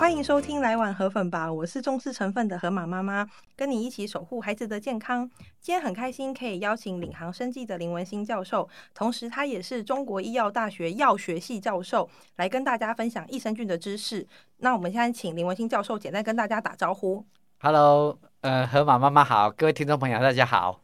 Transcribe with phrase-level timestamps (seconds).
[0.00, 5.30] 欢迎收听来碗河粉吧，我是重视成分的河马妈妈，跟你一起守护孩子的健康。
[5.60, 14.26] 今天很开心可以邀请领航生技的林文心教授，同时他也是中国医药大学药学系教授，来跟大家分享益生菌的知识。
[14.56, 17.22] 那我们现在请林文心教授简单跟大家打招呼。
[17.58, 20.80] Hello，呃，河马妈妈好，各位听众朋友大家好。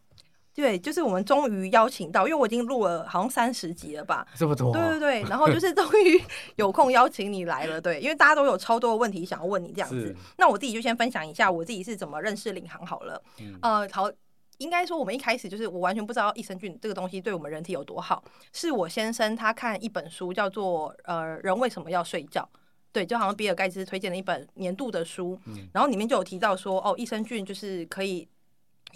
[0.57, 4.73] 对，就是我们终于邀请到，因为我已经录了好像三十集了吧，这么多。
[4.73, 6.19] 对对对，然后就是 终于
[6.57, 10.17] 有空邀请你来了，对，因为大家都有超多的问题想要问你这样子。
[10.39, 13.23] 那我自己就先分享一下我自己是怎么认识领航好了。
[13.39, 14.11] 嗯、呃，好，
[14.57, 22.49] 应该说我们一开始就是我完全不知道益生菌这个东西对我们人体有多好，是我先生他看一本书叫做呃人为什么要睡觉，
[22.93, 28.27] 对，就好像比尔盖茨推荐的一本年度的书，嗯、然后里面就有提到说哦益生菌就是可以。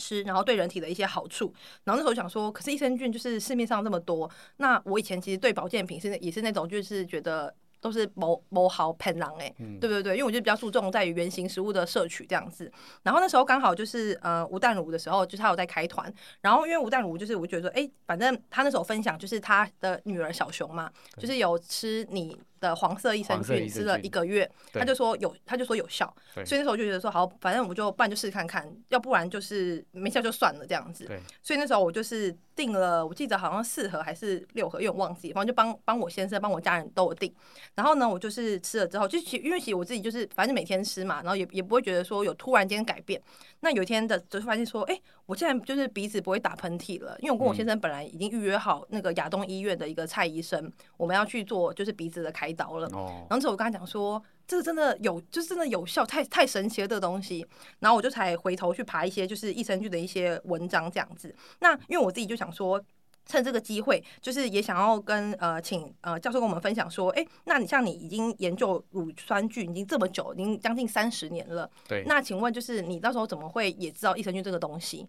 [0.00, 1.52] 吃，然后对人体的一些好处，
[1.84, 7.54] 然后那时候想说，可是益生菌就是市面上这么多，那我以前其实对保健品是也是那种就是觉得。
[7.82, 12.70] 都是某某好骗狼哎，对对对，因为我就比较注重在于原型食物的摄取这样子。
[13.02, 16.12] 然后那时候刚好就是呃吴淡如的时候，就是他有在开团。
[16.42, 26.14] 然后因为吴淡如就是我觉得说，哎、欸，反正他那时候分享就是他的女儿小熊嘛，就是有吃你的黄色益生菌吃了一个月，他就说有，他就说有效。
[26.32, 31.06] 所以那时候我就觉得说好，反正我们就办就试看看，要不然就是没效就算了这样子。
[31.42, 37.34] 所以那时候我就是订了，我记得好像四盒还是六盒，因为我忘记，反正就帮帮我先生、帮我家人都有订。
[37.74, 43.20] 然后呢，我就是吃了之后，就其因为其实我自己就是反正每天吃嘛，然后也也不会觉得说有突然间改变。
[43.60, 52.88] 那有一天的就发现说，哎，我现在就是鼻子不会打喷嚏了，因为我跟我先生本来已经预约好那个亚东医院的一个蔡医生，我们要去做就是鼻子的开刀了。
[52.90, 57.46] 然后之后我跟他讲说，这个真的有，就是真的有效，太太神奇了这个东西。
[57.78, 61.34] 然后我就才回头去爬一些就是益生菌的一些文章这样子。
[61.60, 62.82] 那因为我自己就想说。
[63.30, 72.02] 趁这个机会，就是也想要跟呃，请呃教授跟我们分享说，哎，那你像你已经研究乳酸菌已经这么久，已经将近三十年了，对。
[72.06, 75.06] 那请问，就是你到时候怎么会也知道益生菌这个东西？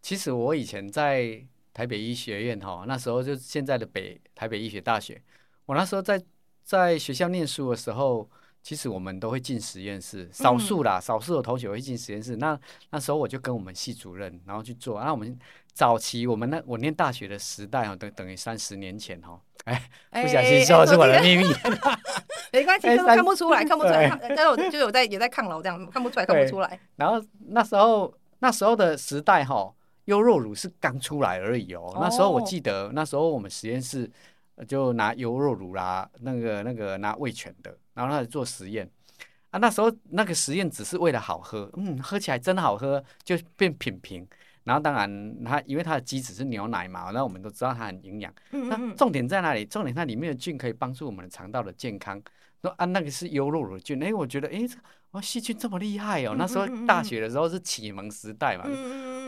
[0.00, 5.22] 其实我以前在台北医学院哈，那时候就现在的北台北医学大学，
[5.66, 6.18] 我那时候在
[6.64, 8.26] 在学校念书的时候。
[8.64, 12.36] 其实我们都会进实验室，少数啦，少数的同学会进实验室。
[12.36, 12.56] 那
[12.90, 15.00] 那时候我就跟我们系主任，然后去做。
[15.02, 15.36] 那我们
[15.72, 21.44] 早期我们那我念大学的时代哦，等等于三十年前哦， 哎，不小心说是我的秘密，
[22.52, 24.08] 没关系，看不出来， 看不出来。
[24.20, 26.78] 但是我就有在也在抗老这样，看不出来，看不出来。
[26.96, 29.72] 然后那时候那时候的时代哈，
[30.04, 31.96] 优酪乳是刚出来而已哦。
[32.00, 34.10] 那时候我记得那时候我们实验室
[34.68, 37.74] 就拿优酪乳啦，那个那个拿味全的。
[37.94, 38.88] 然后他做实验
[39.50, 44.26] 啊，那时候那个实验只是为了好喝，嗯，喝起来真好喝，就变品评。
[44.64, 48.32] 然后当然它因为它的基质是牛奶嘛，那我们都知道它很营养。
[48.50, 48.88] 嗯嗯嗯。
[48.90, 49.64] 那重点在哪里？
[49.64, 52.20] 重点它里面的菌可以帮助我们的肠道的健康。
[52.60, 54.60] 说啊，那个是优酪乳菌，哎，我觉得哎，
[55.10, 56.36] 哇，细菌这么厉害哦。
[56.38, 58.64] 那时候大学的时候是启蒙时代嘛。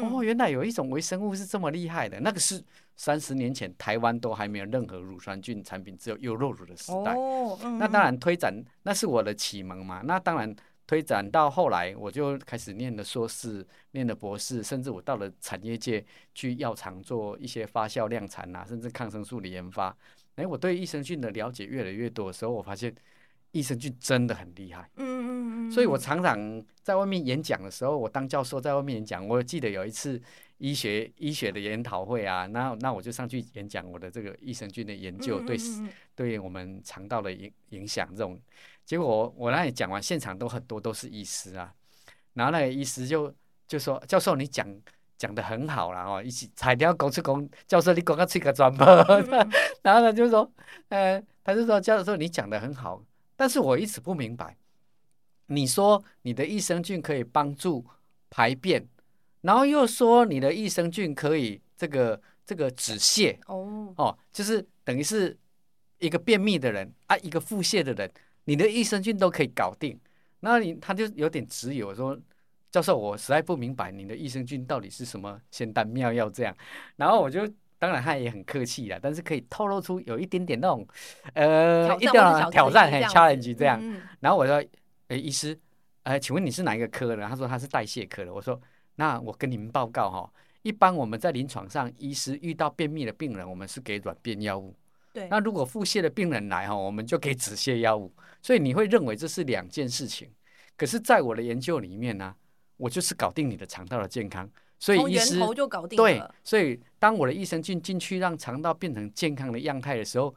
[0.02, 2.62] 哦，原来有一种微生物是这么厉害的，那个是。
[2.96, 7.12] 三十年前，台湾都还没有任何乳酸菌产品，只有优酪乳的时代。
[7.12, 10.00] 哦嗯、那当然推展，那是我的启蒙嘛。
[10.04, 10.54] 那当然
[10.86, 19.96] 推展到后来，我就开始念了硕士，念了博士，甚至我到了产业界去药厂做一些发酵量产啊，甚至抗生素的研发。
[20.36, 22.94] 哎，我对益生菌的了解越来越多的时候，我发现
[23.52, 24.90] 益生菌真的很厉害。
[24.96, 25.70] 嗯嗯嗯。
[25.70, 30.20] 所以我常常在外面演讲的时候，我当教授在外面演讲，我记得有一次。
[30.58, 35.58] 医学医学的研讨会啊，那那我就上去演讲我的这个益生菌的研究对
[36.14, 38.40] 对我们肠道的影影响这种，
[38.84, 41.72] 结果我我那里讲完，现场都很多都是医师啊，
[42.34, 43.34] 然后那个医师就
[43.66, 44.66] 就说教授你讲
[45.16, 48.86] 讲的很好啦哦，一起材料讲出讲，教授你讲个这个专门，
[49.82, 50.50] 然后呢就说，
[50.88, 53.02] 呃，他就说教授你讲的很好，
[53.36, 54.56] 但是我一直不明白，
[55.46, 57.84] 你说你的益生菌可以帮助
[58.28, 58.86] 排便。
[59.42, 63.92] 然后又说你的益生菌可以这个这个止泻哦。
[63.98, 65.36] 哦，就是等于是
[65.98, 68.10] 一个便秘的人啊，一个腹泻的人，
[68.44, 69.98] 你的益生菌都可以搞定。
[70.40, 72.18] 那你他就有点质疑我说，
[72.70, 76.56] 教授，我实在不明白你的益生菌到底是什么仙丹妙药这样。
[76.96, 77.46] 然后我就
[77.78, 80.86] 当然他也很客气啦，但是可以透露出有一点点那种
[81.34, 83.82] 呃一点挑战很 challenge 这样。
[84.20, 84.62] 然后我说，
[85.08, 85.58] 诶，医师，
[86.02, 87.26] 哎，请问你是哪一个科的？
[87.28, 88.32] 他说他是代谢科的。
[88.32, 88.60] 我说。
[88.96, 90.32] 那我跟你们报告哈，
[90.62, 94.72] 一般我们在临床上，医师遇到便秘的病人，我们是给软便药物。
[95.14, 95.28] 对。
[95.30, 98.12] 那如果腹泻的病人来哈，我们就给止泻药物。
[98.42, 100.30] 所以你会认为这是两件事情，
[100.76, 102.36] 可是在我的研究里面呢、啊，
[102.76, 104.46] 我就是搞定你的肠道的健康。
[104.78, 105.38] 所以医师
[105.96, 110.34] 对，所以当我的益生菌进去让肠道变成健康的样态的时候，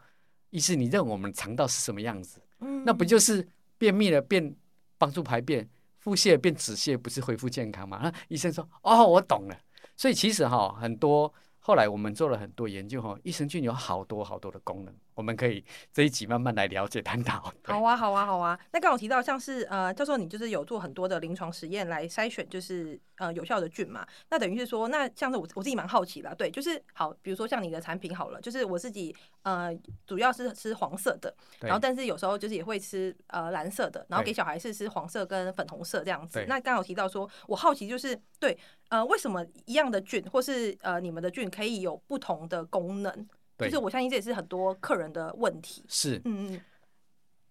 [0.51, 2.39] 医师你认为我们肠道是什么样子？
[2.61, 3.45] 嗯，那不就是
[3.77, 4.55] 便秘了变
[4.97, 5.67] 帮助排便，
[5.99, 7.99] 腹泻变止泻，不是恢复健康吗？
[8.01, 9.57] 那 医生说哦，我懂了。
[9.97, 11.33] 所以其实哈，很多
[11.67, 14.95] 后来我们做了很多研究哈，益生菌有好多好多的功能。
[15.17, 17.51] 我们可以这一集慢慢来了解探讨。
[17.65, 18.57] 好啊，好啊，好啊。
[18.71, 24.05] 那刚刚我提到像是呃，教授你就是有做很多的临床实验来筛选，就是呃有效的菌嘛。
[24.29, 29.75] 那等于是说，那像是我我自己蛮好奇的，对，就是好，比如说像你的产品好了，就是我自己呃
[30.05, 36.45] 主要是吃黄色的，然后但是有时候就是也会吃呃蓝色的，然后给小孩是吃黄色跟粉红色这样子。
[36.47, 38.55] 那刚刚有提到说，我好奇就是对
[38.89, 43.27] 呃为什么一样的菌或是呃你们的菌可以有不同的功能？
[43.57, 45.83] 就是我相信这也是很多客人的问题。
[45.87, 46.61] 是，嗯嗯，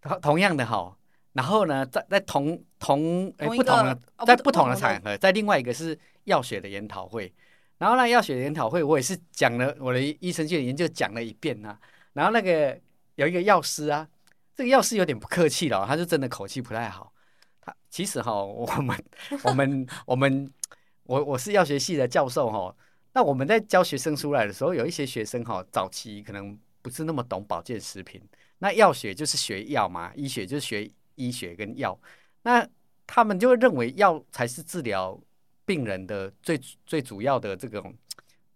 [0.00, 0.96] 同同样的哈，
[1.32, 7.32] 然后呢，在在同同诶不同的在不同的场合，在另外一个是药学的研讨会，
[7.78, 11.76] 然后那药学研讨会我也是讲了我的医生界的研究讲了一遍呐，
[12.12, 12.78] 然后那个
[13.16, 14.08] 有一个药师啊，
[14.54, 17.12] 这个药师有点不客气了，他就真的口气不太好。
[17.60, 19.04] 他其实哈，我们
[19.42, 20.52] 我们我们
[21.02, 22.74] 我我是药学系的教授哈。
[23.16, 28.20] 那我们在教学生出来的时候，有一些学生哈，早期可能不是那么懂保健食品。
[28.58, 31.98] 那药学就是学药嘛，医学就是学医学跟药。
[32.42, 32.68] 那
[33.06, 35.18] 他们就会认为药才是治疗
[35.64, 37.94] 病人的最最主要的这种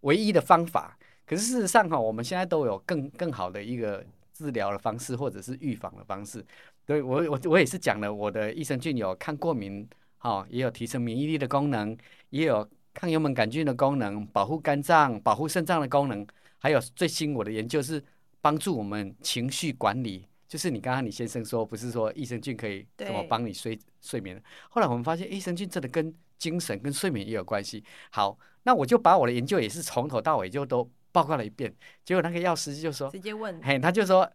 [0.00, 0.94] 唯一的方法。
[1.24, 4.04] 可是事实上哈，我们现在都有更更好的一个
[4.34, 6.44] 治疗的方式，或者是预防的方式。
[6.84, 11.96] 对，我我我也是讲了，我的益生菌有抗过敏，哈，也有提升免疫力的功能，
[12.28, 12.68] 也有。
[12.92, 16.26] 抗幽门杆菌的功能，保护肝脏、保护肾脏的功能，
[16.58, 18.02] 还有最新我的研究是
[18.40, 20.26] 帮助我们情绪管理。
[20.48, 24.42] 就是你刚刚你先生说，不是说益生菌可以怎么帮你睡睡眠？
[24.68, 27.84] 后来我们发现益生菌真的跟精神跟睡眠也有关系。
[28.10, 31.72] 好，那我就把我的研究也是从头到尾就都报告了一遍。
[32.04, 34.28] 结果那个药师就说，直接问，嘿，他就说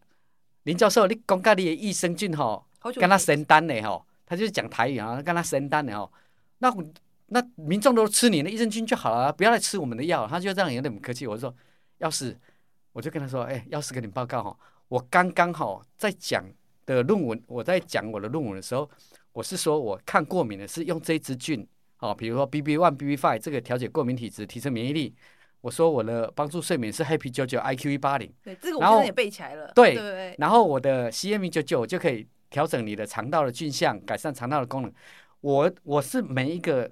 [0.63, 2.65] 林教授，你讲咖你的益生菌吼，
[2.95, 6.09] 跟他神丹的吼，他就是讲台语啊，跟他神丹的吼，
[6.59, 6.73] 那。
[7.35, 10.25] 那民众都吃你的益生菌就好了，不要来吃我们的药。
[10.25, 11.27] 他就这样有点不客气。
[11.27, 11.53] 我就说，
[11.97, 12.33] 要是
[12.93, 16.45] 我就跟他说，哎、欸，要是跟你报告哈，我刚刚好在讲
[16.85, 18.89] 的论文，我在讲我的论文的时候，
[19.33, 21.67] 我是说我看过敏的是用这支菌，
[21.99, 25.13] 哦，比如说 BB one、BB five 这个调节过敏体质、提升免疫力。
[25.59, 29.69] 我说我的帮助睡眠是 Happy 九九 IQ 一八零，对，这个我现在也背起来了。
[29.75, 34.93] 对，对然后我的 CM 九九就可以调整你的肠道的菌相，改善肠道的功能。
[35.41, 36.89] 我我是每一个。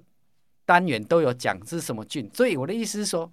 [0.66, 3.30] 单元都有讲这是什么菌，所以我的意思是说，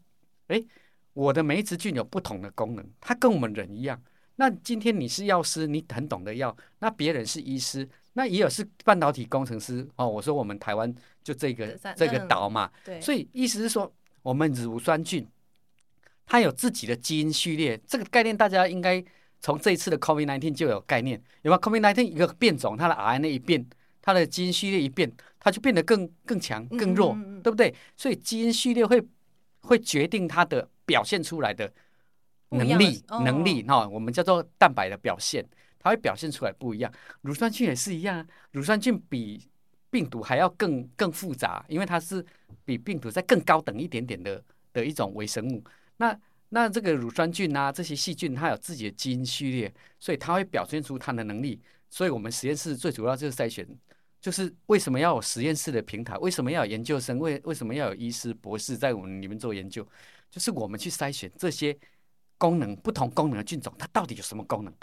[0.47, 0.65] 诶，
[1.13, 4.01] 我的每一只菌有不同的功能，它跟我们人一样。
[4.35, 10.07] 那今天你是药师，你很懂得药；那别人是医师，那也有是半导体工程师哦。
[10.07, 10.93] 我说我们台湾
[11.23, 12.99] 就这个这个岛嘛，对。
[12.99, 13.91] 所以意思是说，
[14.21, 15.25] 我们乳酸菌
[16.25, 19.03] 它有自己的基因序列，这个概念大家应该
[19.39, 23.65] 从这一次的 COVID nineteen 就有概念，有没有 COVID nineteen 一个变种，它的 RNA 一变。
[24.03, 27.73] 它的基因序列一变，它就变得更更强、更弱，嗯嗯嗯，对不对？
[27.97, 29.03] 所以基因序列会
[29.61, 31.69] 会决定它的表现出来的
[32.49, 35.43] 能力，哦、能力哈，我们叫做蛋白的表现，
[35.79, 36.93] 它会表现出来不一样。
[37.21, 39.49] 乳酸菌也是一样，乳酸菌比
[39.89, 42.23] 病毒还要更更复杂，因为它是
[42.63, 45.63] 比病毒再更高等一点点的的一种微生物。
[45.97, 46.15] 那
[46.49, 51.59] 那这个乳酸菌啊，这些细菌它有自己的基因序列，所以它会表现出它的能力。
[51.89, 53.67] 所以我们实验室最主要就是筛选。
[54.21, 56.15] 就是为什么要有实验室的平台？
[56.19, 57.17] 为什么要有研究生？
[57.17, 59.85] 为为什么要有医师、博士在我们里面做研究？
[60.29, 61.75] 就是我们去筛选这些
[62.37, 64.73] 功能不同功能的菌种，它到底有什么功能？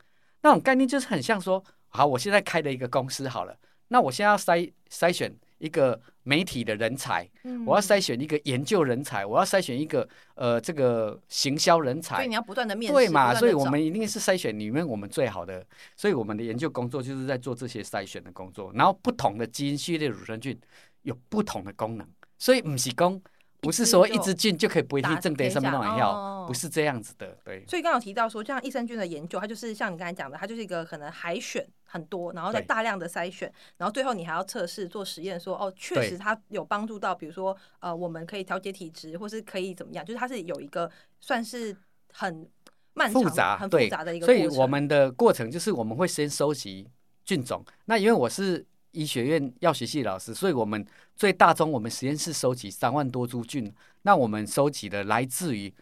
[0.42, 3.56] 那种概念就是很像说，好，我现在开了一个公司好了，
[3.88, 5.34] 那我现在要筛筛选。
[5.58, 7.28] 一个媒体的人才，
[7.66, 12.16] 我要筛选一个研究人才，我要筛选一个呃这个行销人才。
[12.16, 13.34] 所以你要不断的面试，对嘛？
[13.34, 15.64] 所以我们一定是筛选里面我们最好的。
[15.96, 18.72] 所以我们的研究工作就是在做这些筛选的工作。
[18.74, 20.58] 然后不同的基因序列乳酸菌
[21.02, 22.06] 有不同的功能，
[22.38, 23.20] 所以不是说。
[23.60, 27.64] 不是说一支菌就可以不一定正对什么东西药，不是这样子的，对。
[27.66, 40.88] 所以刚刚有提到说，像益生菌的研究，它就是像你刚才讲的，它就是一个可能海选很多，然后再大量的筛选，然后最后你还要测试做实验，说哦，确实它有帮助到，比如说呃，我们可以调节体质，或是可以怎么样，就是它是有一个
[41.20, 41.76] 算是
[42.12, 42.48] 很
[42.94, 44.26] 漫长、复杂、很复杂的一个。
[44.26, 46.88] 所以我们的过程就是我们会先收集
[47.24, 48.64] 菌种，那因为我是。
[48.92, 53.72] 医学院药学系老师，所以我们最大宗，我们实验室收集三万多株菌。
[54.02, 55.72] 那我们收集的来自于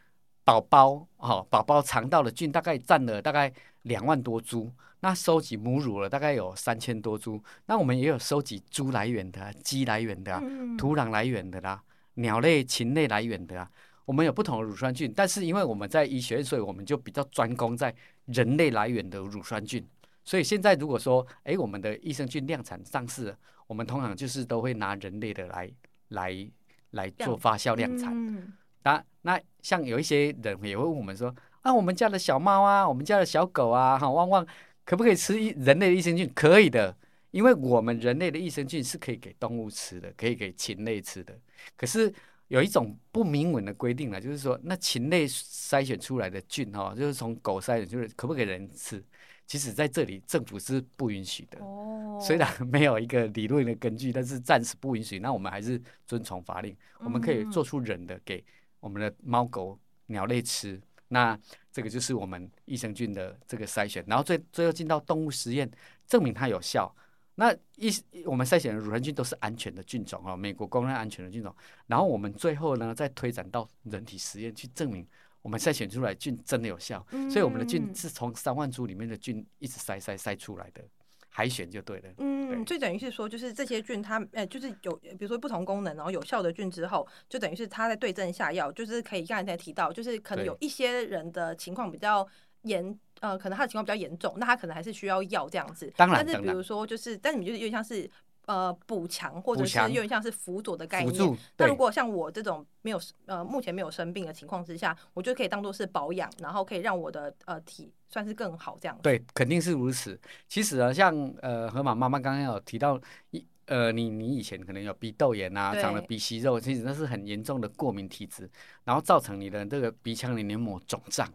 [0.45, 4.71] 宝宝哦，宝宝肠道的菌大概占了大概两万多株。
[5.01, 7.41] 那收集母乳了大概有三千多株。
[7.67, 10.41] 那我们也有收集猪来源的、鸡来源的、
[10.77, 11.81] 土壤来源的啦，
[12.15, 13.71] 鸟类、禽类来源的啊。
[14.05, 17.95] 我们有不同的乳酸菌，但是因为我们在医学院，所以我们就比较专攻在
[18.27, 19.85] 人类来源的乳酸菌。
[20.26, 25.71] 所以现在如果说，哎，我们的益生菌量产上市了，我们通常就是都会拿人类的来
[26.09, 26.50] 来
[26.90, 28.54] 来做发酵量产。
[28.83, 34.47] 那那像有一些人也会问我们说，啊，我们家的小猫啊，我们家的小狗啊，哈，旺旺。
[34.85, 36.30] 可不可以吃人类的益生菌？
[36.33, 36.97] 可以的，
[37.33, 41.37] 因为我们人类的益生菌是可以给动物吃的，可以给禽类吃的。
[41.76, 42.12] 可是
[42.47, 49.04] 有一种不明文的规定呢，就是说那禽类筛选出来的菌哈，就是从狗筛选出来，可不可以给人吃？
[49.47, 51.59] 其实在这里政府是不允许的。
[51.61, 52.19] 哦。
[52.21, 55.19] 虽然没有一个理论的根据，但是暂时不允许。
[55.19, 58.43] 那我们还是遵从法令，我们可以做出人的给
[58.81, 60.81] 我们的猫狗鸟类吃。
[61.09, 61.38] 那
[61.71, 65.71] 这个就是我们益生菌的这个筛选，然后最最后进到动物实验，
[66.07, 66.93] 证明它有效。
[67.35, 67.93] 那一
[68.25, 71.55] 我们筛选的乳酸菌都是安全的菌种哦，美国公认安全的菌种。
[71.87, 75.07] 然后我们最后呢，再推展到人体实验去证明
[75.47, 77.07] 我们筛选出来菌真的有效。
[77.31, 80.83] 所以我们的菌是从三万株里面的菌一直筛筛筛出来的。
[81.29, 92.26] 海选就对了，嗯，就等于是说，就是这些菌它，呃、欸，就是有，比如说不同功能，然后有效的菌之后，就等于是它在对症下药，就是可以刚才提到，就是可能有一些人的情况比较
[92.62, 95.93] 严，呃，可能他的情况比较严重，那他可能还是需要药这样子。
[95.95, 98.11] 当然，但是比如说就是，但是你就有点像是。
[98.47, 101.38] 呃，补强或者是有点像是辅佐的概念。
[101.59, 108.97] 那如果像我这种没有呃目前没有生病的情况之下，我就可以当做是保养，然后可以让我的呃体算是更好这样。
[109.03, 110.17] 对，肯定是如此。
[110.47, 111.12] 其实啊，像
[111.43, 113.00] 呃河马妈妈刚刚有提到
[113.33, 118.49] 一呃你你以前可能有鼻窦炎啊，长了鼻息肉，其实那是很严重的过敏体质，
[118.85, 121.29] 然后造成你的这个鼻腔里黏膜肿胀。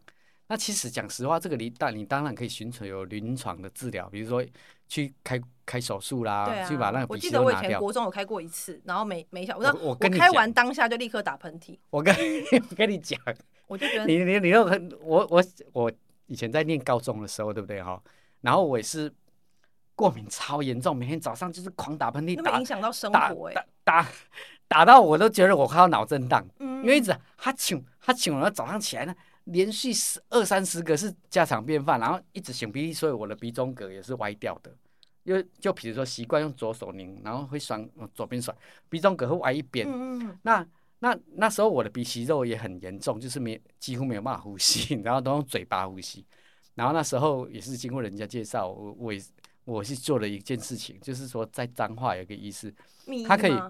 [0.48, 4.42] 那其实讲实话，这个你当你当然可以寻求有临床的治疗，比如说。
[4.92, 5.40] 去开
[5.72, 7.06] 开手术啦，啊、去把那。
[7.08, 11.78] 我记得我以前国中有开过一次，然后没没想，我我，我开完当下就立刻打喷嚏。
[11.90, 12.14] 我跟
[12.70, 13.18] 我跟你讲，
[13.68, 15.90] 我就觉得你你你又很我我我
[16.28, 18.02] 以前在念高中的时候，对不对哈？
[18.42, 19.10] 然后我也是
[19.96, 24.10] 过敏超严重，每天早上就是狂打喷嚏，那么影响到生活哎、欸，打打，
[24.68, 29.16] 打到我都觉得我快要脑震荡，嗯、因为一直哈欠哈欠，然后早上起来呢。
[29.46, 34.72] 连续十二三十个是家常便饭，然后一直擤鼻涕，所以我的鼻中隔也是歪掉的。
[35.24, 37.80] 因为就比如说习惯用左手拧，然后会甩，
[38.14, 38.56] 左边甩，
[38.90, 39.88] 鼻中隔会歪一边。
[39.90, 40.66] 嗯、那
[41.00, 46.26] 那那时候我的鼻息肉也很严重，就是没几乎没有办法呼吸， 然后都用嘴巴呼吸。
[46.76, 49.14] 然后那时候也是经过人家介绍，我我
[49.66, 52.74] 我是做了一件事情，就是说在彰化有个医师，
[53.28, 53.54] 他可以。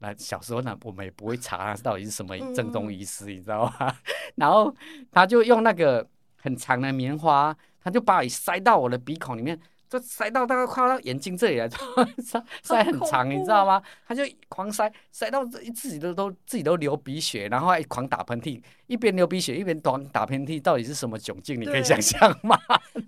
[0.00, 3.96] 那小时候呢，我们也不会查他到底是什么正宗医师，你知道吗？
[4.34, 4.74] 然后
[5.12, 6.04] 他就用那个
[6.34, 9.56] 很长的棉花，他就把你塞到我的鼻孔里面，
[9.92, 11.68] 就塞到大概快到眼睛这里来，
[12.16, 13.82] 塞塞很长，你知道吗？
[14.08, 21.60] 他就狂塞，塞到自己都都自己都流鼻血，然后还狂打喷嚏，一边流鼻血一边短打喷嚏，到底是什么窘境？
[21.60, 22.58] 你可以想象吗？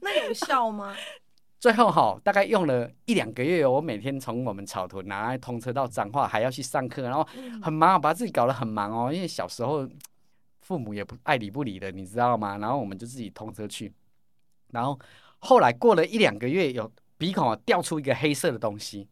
[0.03, 0.95] 那有效吗？
[1.59, 7.27] 最后哈，大概用了一两个月，我每天从我们草屯拿来通车到彰化，还要去上课，然后
[7.63, 9.11] 很忙，把自己搞得很忙哦。
[9.11, 9.89] 因为小时候
[10.61, 12.59] 父母也不爱理不理的，你知道吗？
[12.59, 13.91] 然后我们就自己通车去，
[14.73, 14.99] 然后
[15.45, 19.09] 后来过了一两个月，有鼻孔啊掉出一个黑色的东西，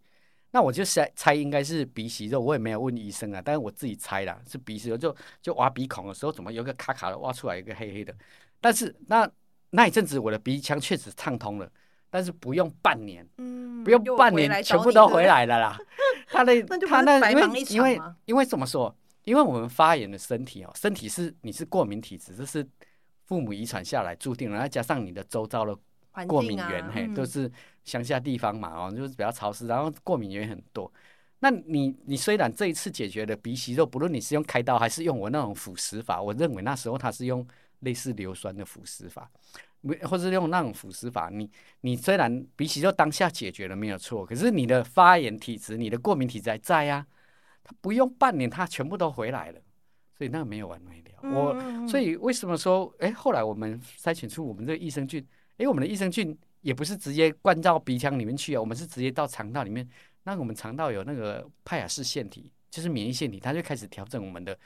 [0.50, 8.14] 那我就猜猜应该是鼻息肉，我也没有问医生啊，但是我自己猜啦，是鼻息肉，就就挖鼻孔的时候，怎么有个卡卡的挖出来一个黑黑的？
[8.60, 9.30] 但是那
[9.70, 11.70] 那一阵子我的鼻腔确实畅通了。
[12.14, 15.78] 但是不用半年，嗯、不用半年，全部都回来了啦。
[16.26, 18.94] 他 的他那因为因为因为怎么说？
[19.24, 22.68] 因为我们发炎的身体哦，身体是你是过敏体质，这是
[23.24, 25.74] 父母遗传下来注定了，再加上你的周遭的
[26.26, 27.52] 过敏源，啊、嘿，都、嗯、是
[27.84, 30.92] 乡下地方嘛，哦，就是比较潮湿，然后过敏源很多。
[31.40, 37.46] 那你你虽然这一次解决了鼻息肉，不论你是用开刀还是用我那种腐蚀法，我认为那时候他是用
[37.80, 39.30] 类似硫酸的腐蚀法。
[40.04, 41.50] 或是用那种腐蚀法，你
[41.80, 47.06] 你虽然鼻息肉当下解决了没有错，可是你的发炎体质、你的过敏体质还在呀、啊，
[47.64, 49.60] 它不用半年，它全部都回来了，
[50.16, 51.10] 所以那个没有完没了。
[51.24, 55.26] 嗯、我所以为什么说，哎，后来我们筛选出我们这个益生菌，
[55.58, 59.88] 哎，我们的益生菌也不是直接灌到鼻腔里面去啊，我们是直接到肠道里面，
[60.24, 64.58] 那我们肠道有那个派雅氏腺体，就是免疫腺体，它就开始调整我们的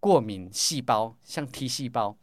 [0.00, 2.16] 过敏细胞，像 T 细胞。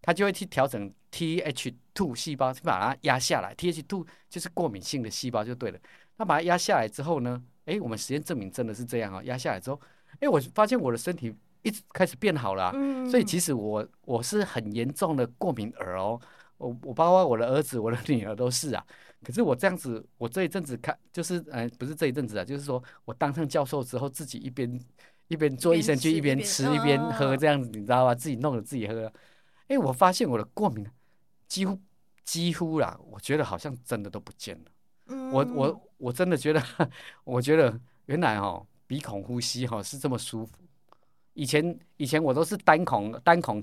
[0.00, 3.54] 它就会去调整 Th2 细胞，去把它压下来。
[3.54, 5.78] Th2 就是过敏性的细胞，就对了。
[6.16, 7.42] 那把它压下来之后呢？
[7.66, 9.22] 诶，我们实验证明真的是这样啊！
[9.22, 9.80] 压下来之后，
[10.18, 12.72] 诶，我发现我的身体一直开始变好了、啊。
[12.74, 16.20] 嗯、所以其实我我是很严重的过敏儿哦，
[16.62, 18.86] 我我包括我的儿子、我的女儿都是啊。
[19.24, 24.80] 可是我这样子，我这一阵子看就是呃，不是这一阵子啊，就是说我当上教授之后，自己一边
[25.28, 28.14] 一边做益生菌，一边吃一边喝这样子，你知道吧？
[28.14, 29.12] 自己弄着自己喝。
[29.68, 30.86] 哎，我发现我的过敏
[31.46, 31.78] 几乎
[32.24, 34.64] 几乎啦，我觉得好像真的都不见了。
[35.06, 36.62] 嗯、我我我真的觉得，
[37.24, 40.52] 我觉得原来哦，鼻孔呼吸哈是这么舒服。
[41.34, 43.60] 以前以前我都是单孔单孔。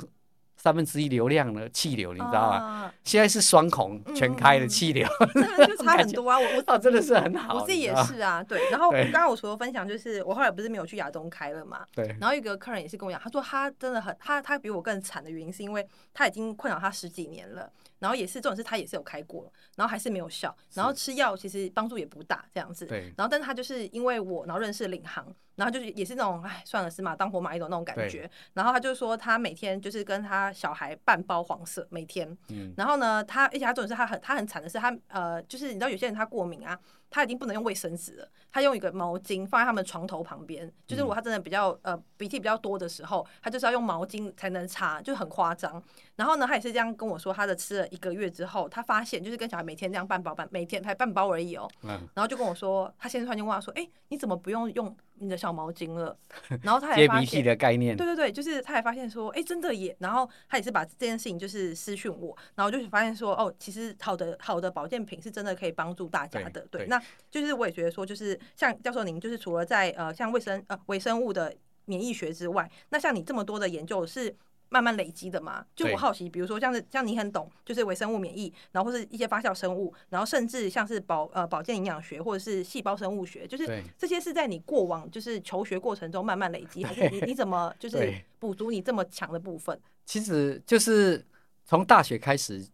[0.61, 2.57] 三分之一流量的气流，你知道吗？
[2.57, 6.37] 啊、现在是双孔全开的气流， 真的、嗯、就差很多啊！
[6.39, 8.43] 我我、哦、真的是很好，我自己也是啊。
[8.43, 11.85] 对，然后刚刚我除了分享，就是我后来不是没有去亚东开了嘛？
[11.95, 12.05] 对。
[12.19, 22.85] 然后一个客人也是跟我讲，他说他真的很他他比我更惨的原因，是因为他已经困扰他十几年了，然后也是这种事他也是有开过，然后还是没有效，然后吃药其实帮助也不大这样子。
[22.85, 23.13] 对。
[23.17, 25.25] 然后，但是他就是因为我，然后认识领航。
[25.59, 28.27] 然后就是也是那种，哎，算了，死马当活马医的那种感觉。
[28.53, 32.25] 然后他就说，他每天就是跟他小孩半包黄色，每天。
[32.47, 32.73] 嗯。
[32.77, 36.79] 然后呢，他而且他重点是他很他很惨的是他呃，就是你知道有些人他过敏啊。
[37.09, 45.81] 他已经不能用卫生纸了，他用一个毛巾放在他们床头旁边，就是如果他真的比较呃鼻涕比较多的时候，他就是要用毛巾才能擦，就很夸张。
[46.15, 51.69] 然后呢，他也是这样跟我说，他的吃了一个月之后，他发现就是跟小孩每天这样半包半，每天才半包而已哦。
[51.83, 51.89] 嗯。
[52.13, 56.15] 然后就跟我说，他现在突然间问他说：“哎，你怎么不用用你的小毛巾了？”
[56.61, 57.95] 然后他还发现，接鼻涕的概念。
[57.95, 66.98] 对对对，就是他还发现说：“哎，真的耶。”然后他也是把这件事情就是私讯我，然后就发现说：“哦，其实好的好的保健品是真的可以帮助大家的。”对，对，那。
[67.29, 71.53] 就是我也觉得说，就是像教授您，就是除了在呃像卫生呃微生物的
[71.85, 74.35] 免疫学之外，那像你这么多的研究是
[74.69, 75.65] 慢慢累积的嘛？
[75.75, 89.79] 就我好奇，比如说像是像你很懂，就是微生物免疫，然后或是一些发酵生物，然后甚至像是保呃保健营养学或者是细胞生物学，就是这些是在你过往就是求学过程中 慢慢累积，还是你你怎么就是补足你这么强的部分？
[90.05, 91.25] 其实就是
[91.65, 92.65] 从大学开始。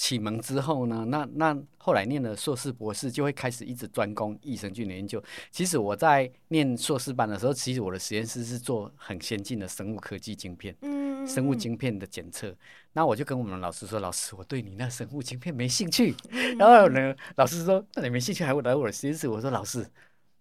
[0.00, 5.22] 启蒙之后呢，那那后来念了硕士博士，就会开始一直专攻益生菌的研究。
[5.50, 12.50] 其实我在念硕士班的时候，其实我的实验室是做很先进的生物科技晶片，嗯，生物晶片的检测。
[12.94, 16.14] 那我就跟我们老师说：“老师，我对你那生物晶片没兴趣。”
[16.58, 19.86] 然后呢，老师说：“那你没兴趣，还会来我的实验室？”我说：“老师，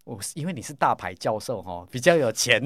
[0.05, 2.63] 我因为你是大牌教授哈，比较有钱，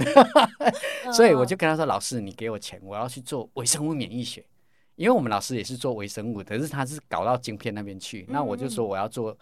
[1.11, 4.45] 所以我就跟他说：‘老师，你给我钱，我要去做微生物免疫学。’”
[4.95, 9.35] 因为我们老师也是做微生物的，可是他是搞到晶片那边去，那我就说我要做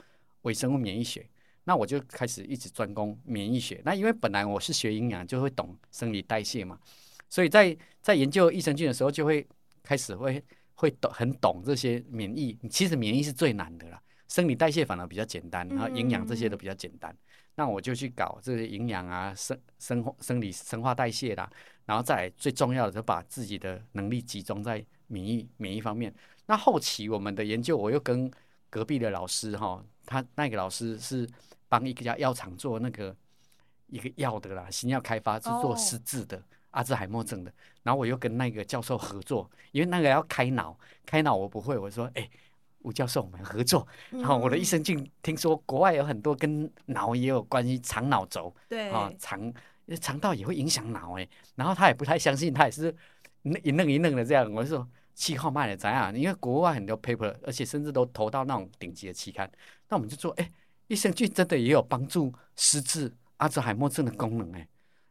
[0.43, 1.27] 微生物免疫学，
[1.65, 3.81] 那我就开始一直专攻免疫学。
[3.83, 6.79] 那因为本来我是学营养，就会懂生理代谢嘛，
[7.29, 9.45] 所以在在研究益生菌的时候，就会
[9.83, 10.41] 开始会
[10.73, 12.57] 会懂很懂这些免疫。
[12.69, 17.13] 其实免疫是最难的啦，生理代谢反而比较简单，然后营养这些都比较简单。
[17.55, 21.49] 那我就去搞这些营养啊、生生生理生化代谢啦，
[21.85, 24.83] 然后再来最重要的就把自己的能力集中在。
[25.12, 26.13] 免疫免疫方面，
[26.45, 28.32] 那后期我们的研究，我又跟
[28.69, 31.28] 隔壁的老师哈，他那个老师是
[31.67, 33.13] 帮一家药厂做那个
[33.88, 36.45] 一个药的啦，新药开发是做失智的、oh.
[36.71, 42.30] 阿兹海默症的，然后我又跟那个教授合作，因为那个要开脑，开脑我不会，我说哎，
[42.80, 49.54] 吴教授我们合作，然后我的益生菌听说国外有很多跟脑也有关系，肠脑轴对啊肠
[50.00, 52.95] 肠道也会影响脑哎，然后他也不太相信，他也是
[53.63, 54.88] 一愣一愣的这样，我就说。
[55.13, 56.17] 气号卖的怎样？
[56.17, 59.50] 因为国外很多 paper，而且甚至都投到那种顶级的期刊。
[59.89, 60.52] 那我们就说，哎，
[60.88, 64.67] 益生菌真的也有帮助失智、阿兹海默症的功能哎。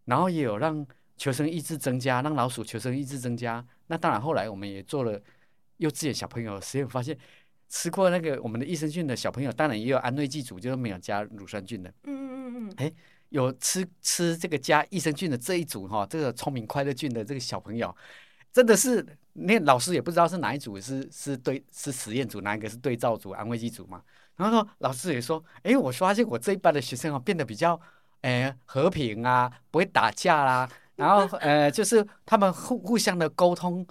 [0.06, 0.84] 然后也有让
[1.16, 3.64] 求生意志增加，让老鼠求生意志增加。
[3.86, 5.20] 那当然，后来我们也做了
[5.76, 7.16] 幼稚园小朋友的实验，发现
[7.68, 11.90] 吃过那个我们的益生菌的小朋友，当然也有安慰剂组，就是没有加乳酸菌的。
[12.04, 12.74] 嗯嗯嗯嗯。
[12.78, 12.92] 哎，
[13.28, 17.94] 有吃吃这个加益生菌的这一组哈，这个聪明快乐菌的这个小朋友。
[18.52, 19.06] 真的是，
[19.40, 24.02] 那老师也不知道是哪一组是是对是实验组，哪一个是对照组、安慰剂组嘛。
[24.36, 27.78] 然后说老师也说，哎，我发现我这一班的学生啊变得比较，
[28.20, 30.68] 呃，和平啊，不会打架啦。
[30.96, 33.86] 然后呃，就是他们互互相的沟通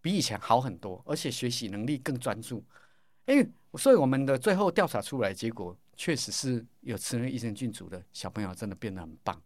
[0.00, 2.64] 比以前好很多，而且学习能力更专注。
[3.26, 9.40] 哎，所以我们的最后调查出来结果，确实是有吃那益生菌组的小朋友真的变得很棒。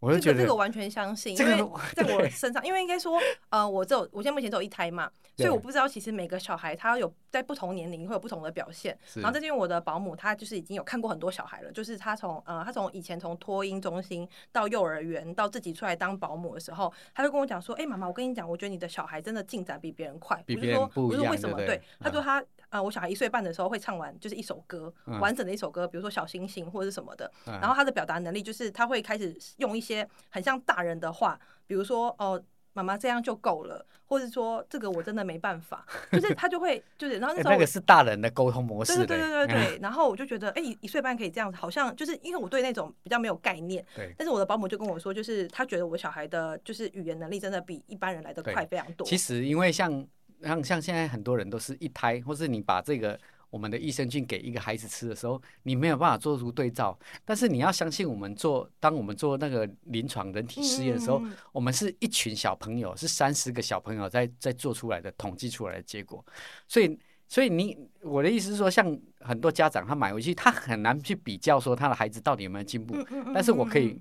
[0.00, 1.56] 我就觉得这个完全相信，因为
[1.94, 8.96] 在我身上，因为应该说，呃，我只有我现在目前只有一胎嘛，所以我不知道其实每个小孩他有在不同年龄会有不同的表现。
[9.14, 20.42] 然后这是因为我的保姆她就是已经有看过很多小孩了，就是她从呃她从以前从托婴中心到幼儿园到自己出来当保姆的时候，她就跟我讲说：“哎、欸，妈妈，我跟你讲，我觉得你的小孩真的进展比别人快。
[20.46, 21.56] 比别人不一样，不是说为什么？
[21.56, 27.30] 对，对，她说她呃我小孩一岁半的时候会唱完就是一首歌，嗯、完整的一首歌，比如说小星星或者是什么的。
[27.44, 29.87] 然后他的表达能力就是他会开始用一些
[30.28, 32.32] 很像大人的话，比如说哦。
[32.32, 39.78] 呃”妈妈这样就够了，或者说这个我真的没办法，就是他就会就是，然后那时候、欸、那个是大人的沟通模式，对对对对对。
[39.82, 44.14] 然后我就觉得，哎、欸，一岁半可以这样子，好像就是因为我对那种比较没有概念，对。
[44.16, 49.04] 但是我的保姆就跟我说，就是他觉得我小孩的就是语言能力真的比一般人来的快非常多。
[49.04, 50.06] 其实因为像
[50.44, 53.18] 像像现在很多人都是一胎，或是你把这个。
[53.50, 56.98] 我们的益生菌给一个孩子吃的时候，你没有办法做出对照。
[57.24, 66.22] 但是你要相信，我们做当我们做那个临床人体试验的时候，我们是一群小朋友，是三十个小朋友在在做出来的统计出来的结果。
[66.66, 72.94] 所以，所以你我的意思是说，像很多家长他买回去，他很难去比较说他的孩子到底有没有进步。
[73.32, 73.98] 但是我可以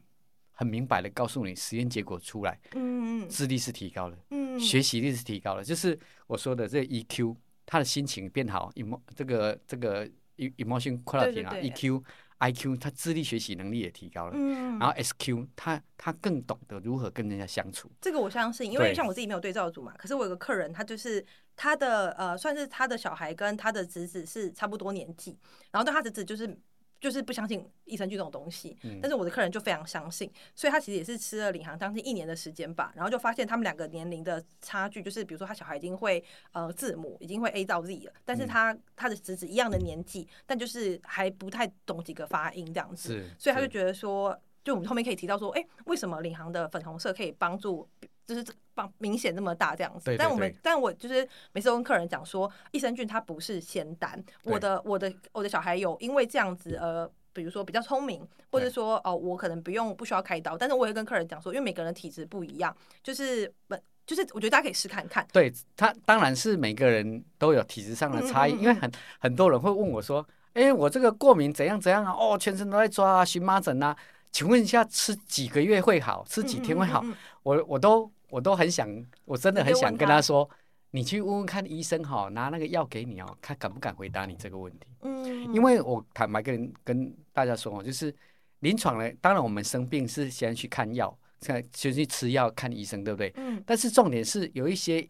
[0.52, 4.18] 很明白的告诉你，实验结果出来，嗯智力是提高了，
[4.60, 7.34] 学习力是提高了，就是我说的这 EQ。
[7.68, 12.04] 他的心情变好，emo 这个这个 emotion quality 啊，EQ、
[12.40, 14.32] IQ，他智力学习能力也提高了。
[14.36, 17.92] 嗯、然后 SQ，他他更懂得如何跟人家相处。
[18.02, 21.24] 这个我相信，因为像我自己没有对照组嘛，可是我有个客人，他就是
[21.56, 25.38] 他的呃，算是他的小孩跟他的侄子是差不多年纪，
[25.72, 26.58] 然后对他侄子就是。
[27.00, 47.88] 就是不相信益生菌这种东西，但是我的客人就非常相信，所以他其实也是吃了领航将近一年的时间吧，然后就发现他们两个年龄的差距，就是比如说他小孩已经会呃字母，已经会 A 到 Z 了，但是他他的侄子一样的年纪，但就是还不太懂几个发音这样子，所以他就觉得说，就我们后面可以提到说，哎，为什么领航的粉红色可以帮助？
[48.28, 54.22] 就是帮明显那么大这样子，但我们但我就是每次都跟客人讲说，益生菌它不是仙丹。
[54.44, 65.26] 我的我的我的小孩有因为这样子呃，比如说比较聪明，或者说哦，我可能不用不需要开刀，但是我会跟客人讲说，因为每个人的体质不一样，就是本就是我觉得大家可以试看看。
[65.32, 70.20] 对他当然是每个人都有体质上的差异，嗯嗯嗯，因为很很多人会问我说，
[70.52, 72.12] 哎、欸，我这个过敏怎样怎样啊？
[72.12, 73.96] 哦，全身都在抓啊，荨麻疹啊，
[74.34, 76.26] 请问一下，吃几个月会好？
[76.28, 77.02] 吃几天会好？
[77.44, 78.12] 我我都。
[78.30, 78.88] 我都很想，
[79.26, 80.50] 我真的很想跟他说，
[80.92, 84.88] 你去问问看医生哈，拿那个药给你哦，他敢不敢回答你这个问题？
[85.02, 88.14] 嗯，因为我坦白跟跟大家说哦，就是
[88.60, 93.32] 临床呢，当然我们生病是先去看药，先先去吃药看医生，对不对？
[93.38, 93.64] 嗯。
[93.66, 95.08] 但是重点是有一些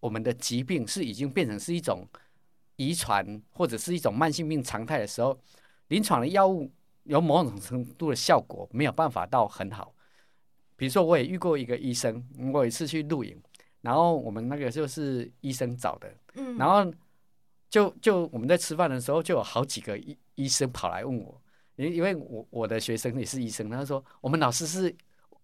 [0.00, 2.06] 我们的疾病是已经变成是一种
[2.76, 5.38] 遗传或者是一种慢性病常态的时候，
[5.88, 6.70] 临床的药物
[7.04, 9.92] 有某种程度的效果没有办法到很好。
[10.78, 13.36] 比如说，我也遇过一个医生，我有一次去录影，
[13.80, 16.88] 然后我们那个就是医生找的，嗯，然后
[17.68, 21.42] 就就我们在吃饭的时候，就有好几个医医生跑来问我，
[21.74, 24.94] 因因为我我的学生也是医生，他说我们老师是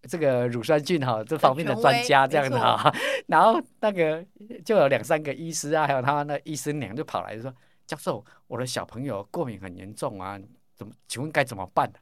[0.02, 2.94] 这个乳酸菌哈这方面的专家这样的哈，
[3.26, 4.24] 然后那个
[4.64, 7.52] 就有两三个医师啊，还有他们的医生娘就跑来就说，
[7.88, 10.40] 教授，我的小朋友过敏很严重啊，
[10.76, 11.92] 怎么请问该怎么办？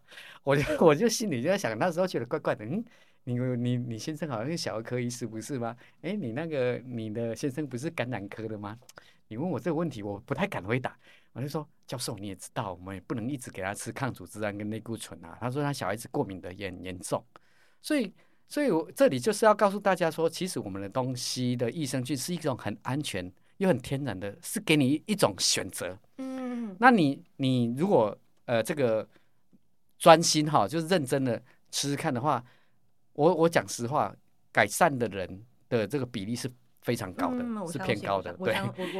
[0.42, 2.84] 我就 我就心里就在想，那时候觉得怪怪的，嗯。
[3.24, 5.76] 你你你先生好像是小儿科医师不是吗？
[6.00, 8.76] 哎，你那个你的先生不是感染科的吗？
[9.28, 10.96] 你问我这个问题，我不太敢回答。
[11.32, 15.38] 我就说，教授你也知道，我们也不能一直给他吃抗组织胺跟类固醇啊。
[15.40, 17.24] 他说他小孩子过敏的也很严重，
[17.80, 18.12] 所以
[18.48, 25.96] 所以我这里就是要告诉大家说，其实我们的东西的益生菌是一种很安全又很天然的，是给你一种选择。
[26.18, 29.08] 嗯，那你你如果呃这个
[29.98, 32.44] 专心哈，就是认真的吃吃看的话。
[33.14, 34.14] 我我讲实话，
[34.50, 38.32] 改善的人的这个比例是非常高的，嗯、是偏高的。
[38.34, 38.54] 对，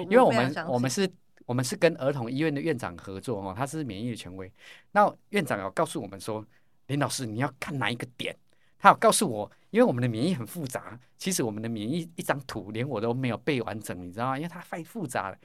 [0.04, 1.10] 因为我们我们是，
[1.46, 4.52] 我们是跟儿童医院的院长合作哦，他是免疫的权威。
[4.92, 6.44] 那院长有告诉我们说，
[6.86, 8.36] 林老师你要看哪一个点？
[8.78, 14.36] 他有告诉我，因为我们的免疫很复杂，其实我们的免疫一张图连我都没有背完整，你知道吗？
[14.36, 15.38] 因为它太复杂了。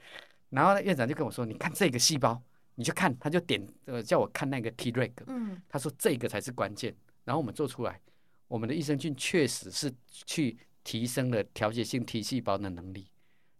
[0.50, 2.40] 然后院长就跟我说，你看这个细胞，
[2.74, 6.94] 你就看，他就点呃叫我看那个 Treg，嗯，他说这个才是关键。
[7.24, 8.00] 然后我们做出来。
[8.48, 13.06] 我们的益生菌确实是去提升了调节性 T 细胞的能力，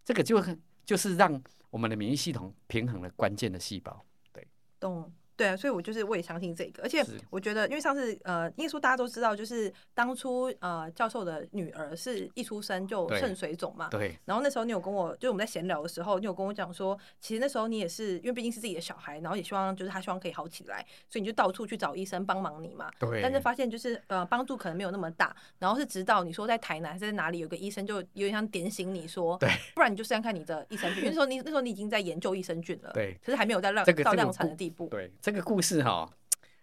[0.03, 0.43] 这个就
[0.83, 4.03] 就是让我们的免疫系统平衡了关键的细胞。
[4.33, 4.47] 对，
[4.79, 14.19] 懂对啊，所以我就是我也相信这个，而且我觉得，因为上次呃，因为说大家都知道，就是当初呃教授的女儿是一出生就肾水肿嘛，对。
[14.25, 22.91] 然后那时候你有跟我，就是我们在闲聊的时候，你有跟我讲说，其实那时候你也是因为毕竟是自己的小孩，然后也希望就是他希望可以好起来，所以你就到处去找医生帮忙你嘛。
[22.99, 23.21] 对。
[23.21, 36.11] 但是发现就是呃帮助可能没有那么大，然后是直到你说在台南还是在哪里有个医生就有点像点醒你说，对，不然你就先看你的益生菌，因时候你那时候你已经在研究益生菌了，对，可是还没有在量、这个、到量产的地步，对，这个故事哈。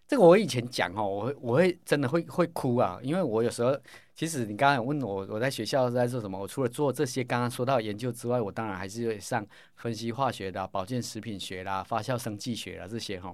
[0.09, 3.79] 这个我以前讲哦，我会我会真的会会哭啊，因为我有时候
[4.17, 13.33] 其实你刚刚问我我在学校是在做什么，我除了做这些刚刚说到研究之外，我当然还是会上分析化学的、保健食品学啦、发酵生技学啦这些哈。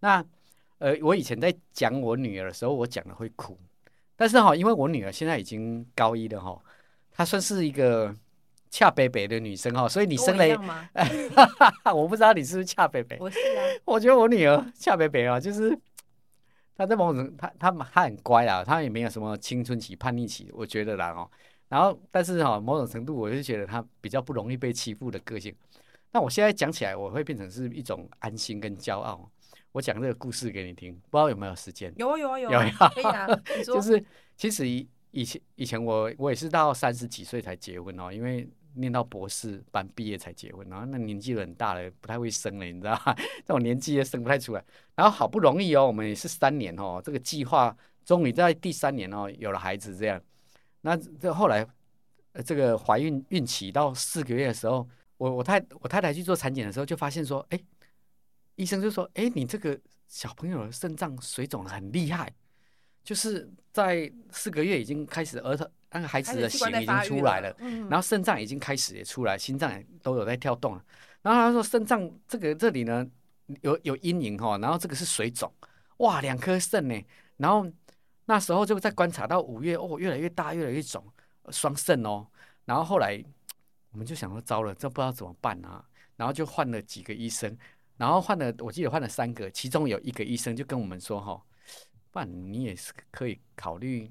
[0.00, 0.22] 那
[0.78, 3.58] 呃，我以前在讲我女儿的时候，我讲的会哭，
[4.16, 6.62] 但是哈，因为我女儿现在已经高一了哈，
[7.10, 8.14] 她算是一个
[8.72, 10.44] 恰北北的女生哈，所以你生了，
[11.94, 15.78] 我不知道你是不是恰北北，我是啊，我觉得我女儿恰北北啊，就是。
[16.74, 21.30] 她在某种，她她她很乖啊，她也没有什么青春期叛逆期，我觉得啦哦。
[21.68, 25.54] 然后，但是哈，某种程度，我就觉得她比较不容易被欺负的个性。
[26.12, 29.30] 那我现在讲起来，我会变成是一种安心跟骄傲。
[29.72, 31.92] 我讲这个故事给你听，不知道有没有时间？
[31.98, 33.28] 有啊有啊有有啊，可以啊。
[33.66, 34.02] 就是
[34.34, 38.48] 其实以以前以前我我也是到三十几岁才结婚哦，因为。
[38.74, 43.14] 念到博士班毕业才结婚，然后那年纪很大了，不太会生了，你知道吗？
[43.44, 44.64] 这种年纪也生不太出来。
[44.94, 50.20] 然后好不容易哦，我们也是三年哦，这个计划终于在第三年哦有了孩子，这样。
[50.80, 51.66] 那这后来，
[52.44, 57.60] 这个怀孕孕期到四个月的时候，我我太我太太去做产检的时候，就发现说，哎，
[58.56, 62.32] 医生就说，哎，你这个小朋友的肾脏水肿很厉害，
[63.04, 65.68] 就是在四个月已经开始儿童。
[65.94, 70.82] 那个孩子的血已经出来了，了嗯、然后肾脏已经开始也出来，心脏也都有在跳动了。
[71.20, 73.06] 然后他说肾脏这个这里呢
[73.60, 75.52] 有有阴影哈，然后这个是水肿，
[75.98, 76.98] 哇，两颗肾呢。
[77.36, 77.70] 然后
[78.24, 81.04] 那时候就在观察到五月哦，越来越大，越来越肿，
[81.50, 82.26] 双肾哦。
[82.64, 83.22] 然后后来
[83.90, 85.84] 我们就想说糟了，这不知道怎么办啊。
[86.16, 87.54] 然后就换了几个医生，
[87.98, 91.42] 然后换了我记得换了三个，其中有一个医生就跟我们说哈，
[92.12, 94.08] 不然你也是可以考虑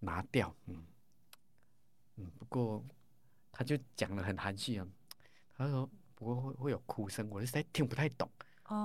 [0.00, 0.84] 拿掉，嗯。
[2.16, 2.84] 嗯，不过
[3.52, 4.86] 他就讲的很含蓄啊。
[5.56, 8.28] 他说：“不过会会有哭声，我实在听不太懂，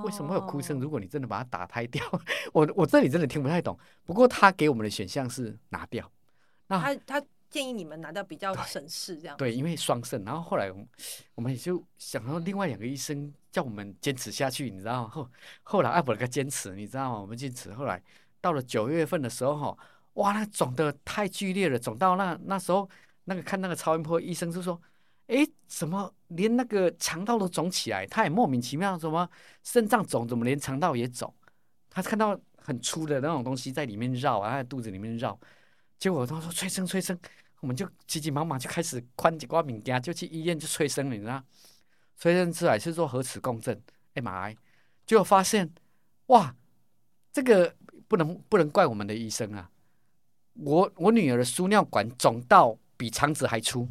[0.05, 0.79] 为什么会有哭声？
[0.79, 2.05] 如果你真的把它打胎掉，
[2.53, 3.77] 我我这里真的听不太懂。
[4.05, 6.09] 不过他给我们的选项是拿掉。
[6.67, 10.23] 那他他建议你们拿掉比较省事，这样对，因为双肾。
[10.23, 10.71] 然后后来
[11.35, 15.09] 我们也就想到另外两个医生叫我们坚持下去，你知道吗？
[15.09, 15.29] 后
[15.63, 17.21] 后来艾博了个坚持，你知道吗？
[17.21, 17.73] 我们坚持。
[17.73, 18.01] 后来
[18.41, 19.77] 到了九月份的时候，哈，
[20.15, 22.89] 哇，那肿的太剧烈了，肿到那那时候。”
[23.25, 24.81] 那个看那个超音波医生就说
[25.27, 28.05] ：“哎，怎么连那个肠道都肿起来？
[28.07, 29.29] 他也莫名其妙，什么
[29.63, 31.31] 肾脏肿，怎么连肠道也肿？
[31.87, 35.39] 他看到很粗的那种东西在里面绕啊，肚子里面绕。
[35.99, 37.17] 结果他说催生催生，
[37.59, 41.41] 我们就急急忙忙就开始宽几挂饼干，就去医院就催生了，你知道？
[42.17, 43.79] 催生出来是做核磁共振
[44.15, 44.57] ，MRI，
[45.05, 45.71] 结果发现
[46.25, 46.53] 哇，
[47.31, 47.73] 这个
[48.11, 49.69] 不能不能怪我们的医生啊，
[50.55, 53.89] 我我女儿的输尿管肿到。”比肠子还粗，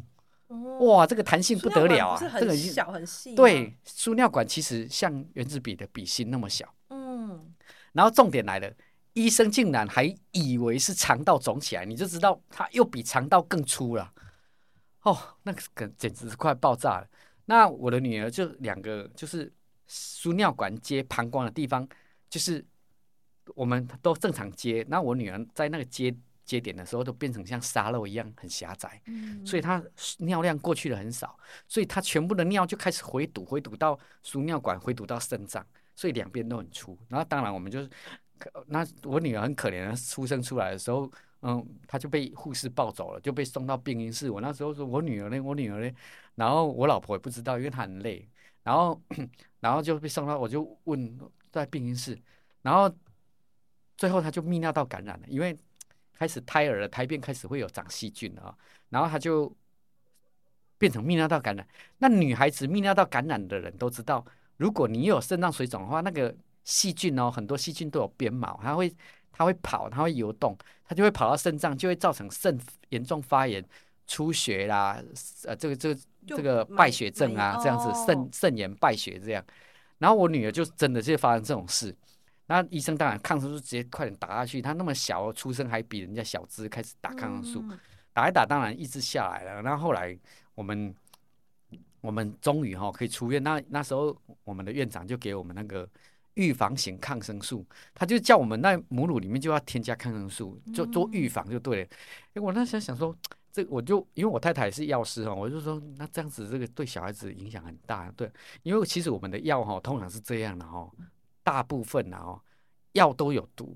[0.79, 2.17] 哇，这个弹性不得了啊！
[2.39, 6.73] 这个小很细，对，输尿管其实像原子笔的笔芯那么小。
[6.87, 7.53] 嗯，
[7.91, 8.73] 然后重点来了，
[9.11, 14.13] 医生竟然还以为是肠道肿起来，你就知道它又比肠道更粗了。
[15.01, 17.07] 哦，那个简直是快爆炸了。
[17.43, 19.51] 那我的女儿就两个，就是
[19.87, 21.85] 输尿管接膀胱的地方，
[22.29, 22.65] 就是
[23.55, 26.15] 我们都正常接，那我女儿在那个接。
[26.43, 29.81] 接点的时候都变成像沙漏一样很狭窄，嗯、所以她
[30.17, 36.97] 尿量过去的很少，所以她全部的尿就开始回堵，回堵到输尿管，回堵到肾脏，所以两边都很粗。
[37.07, 37.89] 然后当然我们就是，
[38.65, 41.09] 那我女儿很可怜，出生出来的时候，
[41.43, 44.29] 嗯，她就被护士抱走了，就被送到病因室。
[44.29, 45.95] 我那时候说我女儿呢，我女儿呢，
[46.35, 48.27] 然后我老婆也不知道，因为她很累，
[48.63, 48.99] 然后
[49.61, 51.17] 然后就被送到，我就问
[51.49, 52.19] 在病因室，
[52.61, 52.93] 然后
[54.01, 55.57] 最后她就泌尿道感染了，因为。
[56.21, 58.55] 开始胎儿的胎便开始会有长细菌啊，
[58.89, 59.51] 然后他就
[60.77, 61.67] 变成泌尿道感染。
[61.97, 64.23] 那女孩子泌尿道感染的人都知道，
[64.57, 66.31] 如果你有肾脏水肿的话，那个
[66.63, 68.93] 细菌哦，很多细菌都有鞭毛，它会
[69.31, 72.55] 它会跑，它会游动，它就会跑到肾脏，就会造成肾
[72.89, 73.65] 严重发炎、
[74.05, 75.01] 出血啦，
[75.45, 79.43] 呃，这个这个这个败血症啊，这样子肾肾炎败血这样。
[79.97, 81.95] 然后我女儿就真的就发生这种事。
[82.51, 87.63] 那医生当然抗生素直接快点打下去，他那么小，出生还比人家小只，开始打抗生素，
[88.11, 89.61] 打一打当然抑制下来了。
[89.61, 90.17] 然后后来
[90.53, 90.93] 我们
[92.01, 95.87] 我们终于哈可以出院，那那时候我们的院长就给我们那个
[96.33, 101.83] 预防型抗生素，他就叫我们在母乳里面就要添加抗生素，就做预防就对了。
[101.83, 103.15] 哎、嗯，我那时候想说，
[103.53, 108.29] 这我就因为我太太也是药师哈，我就说那这样子这个对小孩子影响很大，对，
[108.63, 110.89] 因为其实我们的药哈通常是这样的哈，
[111.51, 112.41] 大部分啊哦
[112.93, 113.75] 药都有毒，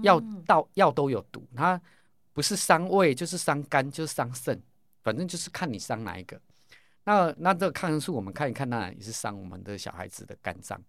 [0.00, 1.78] 药到药都有毒，它
[2.32, 4.58] 不是伤胃就是伤肝就是伤肾，
[5.02, 6.40] 反正就是看你伤哪一个。
[7.04, 10.80] 那那这个抗生素我们看一看，那也是伤我们的小孩子的肝脏。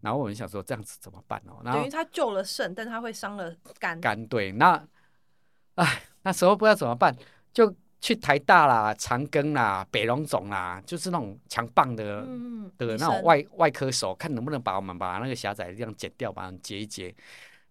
[0.00, 1.58] 然后我们想说这样子怎么办哦？
[1.64, 4.00] 然后等于他救了肾，但他会伤了肝。
[4.00, 4.86] 肝对，那，
[5.74, 7.12] 哎，那时候不知道怎么办，
[7.52, 17.14] 就去台大啦、长庚啦、北荣总啦，就是那种强棒的、嗯、的那种外外科手，看能不能把我们把那个狭窄这样剪掉，把它截一截。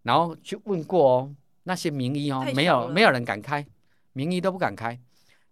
[0.01, 3.63] 然后去问过哦，那些名医哦，没有没有人敢开，
[4.13, 4.99] 名医都不敢开。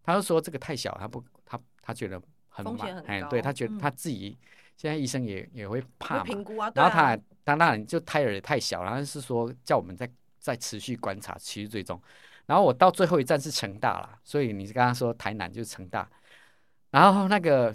[0.02, 4.36] 他就说这个太小，他不他他觉得很麻烦，哎，对他觉得他自己。
[4.42, 4.46] 嗯
[4.80, 12.02] 现在医生也也会怕嘛，啊、然后他当然就胎儿也太小，然后是说叫我们再再持续观察，持续追踪。
[12.50, 16.10] 然后我到最后一站是成大了，所以你刚刚说台南就是成大。
[16.90, 17.72] 然后那个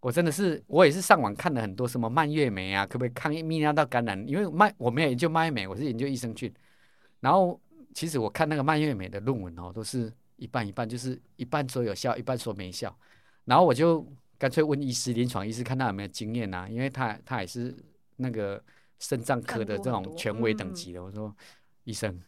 [0.00, 4.26] 我真的是我也是上网看了很多什么蔓越莓啊，可不可以抗泌尿道感染？
[4.26, 6.50] 因为蔓我没有研究蔓越莓，我是研究益生菌。
[7.20, 7.60] 然后
[7.92, 12.96] 其实我看那个蔓越莓的论文哦，都是一半一半，就是一半说有效，一半说没效。
[13.44, 14.04] 然后我就。
[14.36, 17.74] 干脆问医师，临床医师看他有没有经验呐、因为他他也是
[18.16, 18.62] 那个
[18.98, 21.02] 肾脏科的这种权威等级的。
[21.02, 21.34] 我说
[21.84, 22.20] 医生，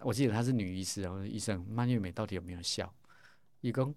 [0.00, 1.02] 我记得她是女医师。
[1.02, 2.92] 然后医生，蔓越莓到底有没有效？
[3.60, 3.94] 义工，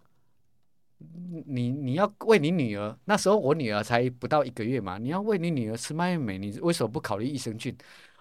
[1.45, 7.75] 你你要喂你女儿，那时候我女儿才不到一个月嘛，你要喂你女儿吃蔓越莓，你为什么不考虑益生菌？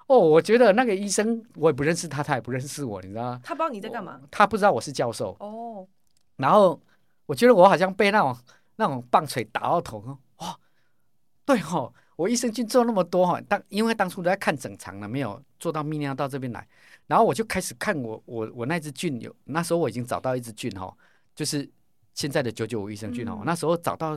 [0.07, 3.41] 哦，我觉得那个医生我也不认识他，他也不认识我，你知道吗？
[3.45, 4.21] 他不知道你在干嘛？
[4.31, 5.37] 他不知道我是教授。
[5.41, 5.87] 哦，
[6.37, 6.81] 然后
[7.27, 8.37] 我觉得我好像被那种。
[8.81, 9.99] 那种棒槌打到头，
[10.37, 10.61] 哇、哦，
[11.45, 16.65] 对吼、哦，我益生菌做那么多哈，当因为当初都在看整肠了，没有做到泌尿道这边来，
[17.09, 20.97] 然后我就开始看我我我那只菌有，那时候我已经找到一只菌哈，
[21.35, 21.69] 就是
[22.15, 24.17] 现在的九九五益生菌哦，嗯、那时候找到，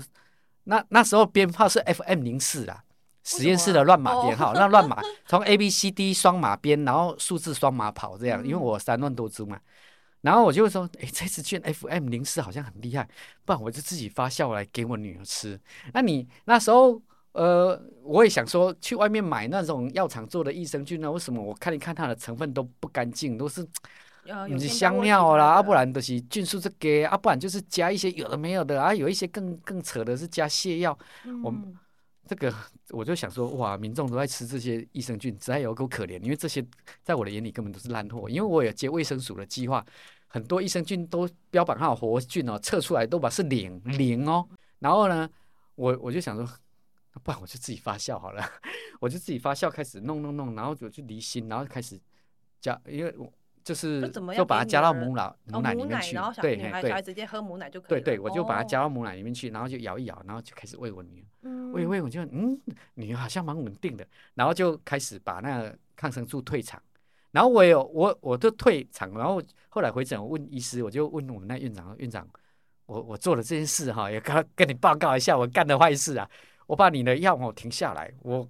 [0.65, 2.83] 那那时候编号是 FM 零四啦，
[3.23, 9.59] 实验室的乱码编号，那乱码从 A B C D 双码编，然后数字双码跑这样，因为我三万多株嘛。
[10.21, 13.09] 然后我就会说，哎，这只菌 FM 零四好像很厉害，
[13.43, 15.59] 不然我就自己发酵来给我女儿吃。
[15.93, 17.01] 那你那时候，
[17.33, 23.67] 呃，我也想说，去外面买那种药厂做的益生菌呢，为什么我看一看它的成分都不干净，都是，
[24.49, 31.53] 你是香料啦，啊，不然都是菌素这个，啊，不然就是加一些有的没有的，啊，有一些更更扯的是加泻药，嗯、我。
[32.27, 32.53] 这个
[32.91, 36.21] 我就想说，哇，民众都在吃这些益生菌，实在有够可怜。
[36.21, 36.65] 因为这些
[37.03, 38.29] 在我的眼里根本都是烂货。
[38.29, 39.85] 因为我有接卫生署的计划，
[40.27, 44.47] 很多益生菌都标榜它有活菌哦，测出来都把是零零哦。
[44.79, 45.29] 然后呢，
[45.75, 46.47] 我我就想说，
[47.23, 48.43] 不然我就自己发酵好了，
[48.99, 51.99] 我就自己发酵开始弄弄弄，然后就去离心，然后开始
[52.59, 53.31] 加，因为我。
[53.63, 58.01] 就是就把它加到母奶母奶里面去，对对，直接喝母奶就可以。
[58.01, 61.71] 对对，我就把它加到母奶里面去，然后就摇一摇，然后就开始喂我女儿。
[61.71, 62.59] 喂喂，我就嗯，
[62.95, 66.81] 女儿好像蛮稳定的，然后就开始把那个抗生素退场。
[67.29, 72.27] 然后我有我我都退场，然后后来回诊我问医师，我就问我们那院长，院长，
[72.87, 76.27] 我我做了这件事哈，也跟跟你报告一下我干的坏事啊，
[76.71, 78.47] 我把你的药我停下来，我。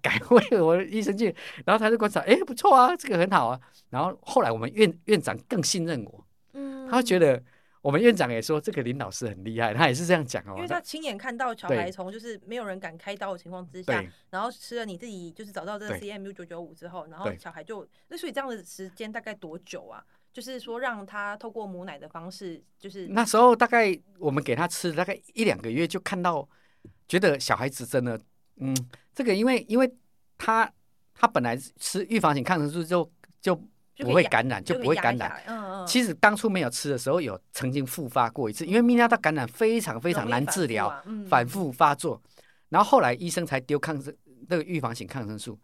[0.00, 1.32] 改为我的益生菌，
[1.64, 3.60] 然后他就观察，哎，不错啊，这个很好啊。
[3.90, 7.40] 然后后来我们院院长更信任我，嗯，他觉得
[7.82, 10.54] 我们院长也说这个林老师很厉害，他也是这样讲哦。
[10.56, 20.02] 因为他亲眼看到小孩从就是没有人敢开刀的情况之下，然后吃了你自己就是找到这个 CMU 九九五之后，然后小孩就那所以这样的时间大概多久啊？
[20.32, 26.48] 就是说让他透过母奶的方式，就是那时候大概我们给他吃大概一两个月，就看到
[27.06, 28.20] 觉得小孩子真的。
[28.60, 28.76] 嗯，
[29.14, 29.88] 这个因为因为
[30.36, 30.70] 他
[31.14, 33.08] 他本来吃预防性抗生素就
[33.40, 33.54] 就
[34.04, 35.40] 不会感染，就，就不会感染。
[35.46, 35.86] 嗯嗯。
[35.86, 42.20] 其实当初没有吃的时候，有曾经复发过一次，因为泌尿道感染非常非常难治疗，反复，啊嗯、反复发作。
[42.68, 44.14] 然后后来医生才丢抗生
[44.48, 45.58] 那个预防性抗生素。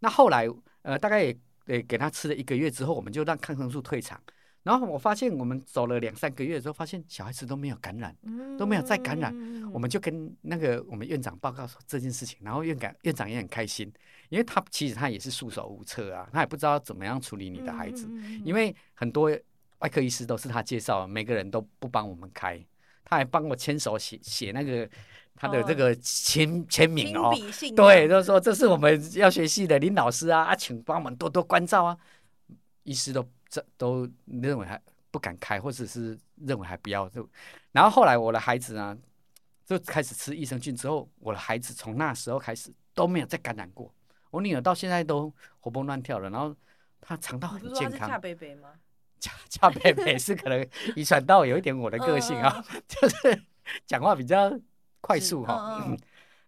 [0.00, 0.48] 那后来
[0.82, 4.20] 呃大概也也给他吃了一个月之后，我们就让抗生素退场。
[4.62, 8.14] 然后我发现，我们走了两三个月之后，发现小孩子都没有感染，
[8.58, 9.34] 都没有再感染。
[9.72, 13.90] 我们就跟那个我们院长报告说这件事情，然后院长院长也很开心，
[14.28, 18.06] 因为他其实他也是束手无策啊，他也不知道怎么样处理你的孩子，
[18.44, 19.30] 因为很多
[19.78, 22.62] 外科医师都是他介绍，每个人都不帮我们开，
[23.02, 24.86] 他还帮我牵手写写那个
[25.36, 27.34] 他的这个签签名哦，
[27.74, 31.96] 对，就是说这是我们要学系的林老师啊，啊，请帮我们多多关照啊，
[32.82, 33.26] 医师都。
[33.50, 37.28] 这都认为还不敢开，或者是认为还不要就，
[37.72, 38.96] 然后后来我的孩子呢，
[39.66, 43.92] 就开始吃益生菌之后，我的孩子从那时候开始都没有再感染过。
[44.30, 46.54] 我女儿到现在都活蹦乱跳了，然后
[47.00, 48.08] 她肠道很健康。
[48.08, 48.68] 恰贝贝吗？
[49.18, 53.42] 恰恰贝贝是可能遗传到有一点我的个性啊，嗯、 就是
[53.84, 54.56] 讲话比较
[55.00, 55.84] 快速哈。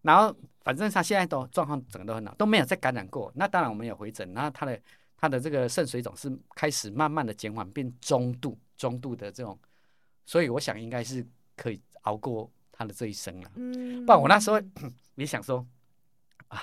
[0.03, 3.33] 然后反正她现在都状况整个都很好，都没有再感染过。
[3.35, 4.81] 那当然我们有回诊，那她的
[5.23, 9.57] 她的这个肾水肿是开始慢慢的减缓，变中度中度的这种，
[10.27, 11.25] 所以我想应该是
[11.57, 13.51] 可以熬过他的这一生了。
[13.55, 14.61] 嗯，不然我那时候
[15.15, 15.65] 你想说。
[16.49, 16.61] 啊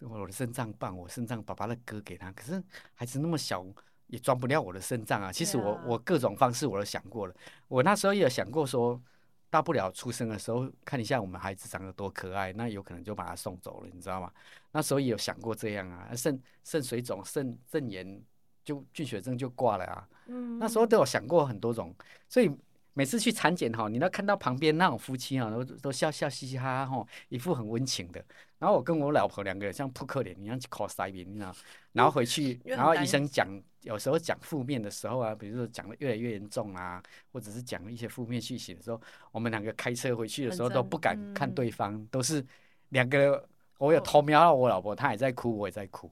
[0.00, 2.62] 我的肾脏棒，我肾脏爸爸的割给他，可是
[2.94, 3.64] 孩子那么小，
[4.08, 5.32] 也装不了我的肾脏啊。
[5.32, 7.34] 其实我我各种方式我都想过了，
[7.66, 9.02] 我那时候也有想过说，
[9.50, 14.32] 大不了出生的时候看一下我们孩子长得多可爱，那有可能就把他送走了，你知道吗？
[14.72, 18.22] 那时候也有想过这样啊，肾肾水肿、肾肾炎
[18.64, 20.08] 就菌血症就挂了啊。
[20.26, 21.94] 嗯，那时候都有想过很多种，
[22.28, 22.50] 所以。
[22.98, 28.24] 每次去产检哈，你都看到旁边那种夫妻啊，都都笑笑嘻嘻哈哈哈，一副很温情的。
[28.58, 31.54] 然后我跟我老婆两个人像扑克脸一样去 cos 你知道？
[31.92, 33.48] 然后回去， 然后医生讲，
[33.82, 37.02] 有时候讲负面的时候啊，比如说讲的越来越严重啊，
[37.32, 39.00] 或者是讲一些负面讯息的时候，
[39.32, 42.44] 我们两个开车回去的时候都不敢看对方，都是
[42.90, 43.48] 两个。
[43.78, 46.10] 我有偷瞄到我老婆，她也在哭，我也在哭。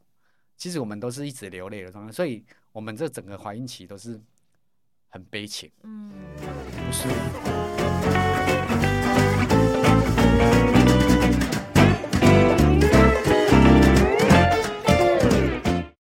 [0.56, 4.20] 其实我们都是一直流泪的状态，所以我们这整个怀孕期都是。
[5.14, 6.10] 很悲情，嗯。